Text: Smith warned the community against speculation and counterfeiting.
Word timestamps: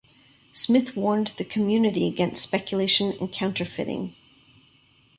Smith 0.51 0.95
warned 0.95 1.27
the 1.37 1.45
community 1.45 2.07
against 2.07 2.41
speculation 2.41 3.13
and 3.19 3.31
counterfeiting. 3.31 4.15